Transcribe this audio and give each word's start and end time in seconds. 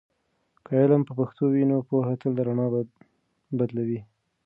که 0.65 0.71
علم 0.81 1.01
په 1.07 1.13
پښتو 1.19 1.43
وي، 1.53 1.63
نو 1.71 1.77
پوهه 1.89 2.13
تل 2.21 2.31
د 2.37 2.39
رڼا 2.47 2.67
بدلوي. 3.57 3.99